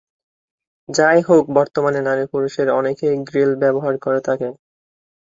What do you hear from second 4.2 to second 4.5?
থাকে।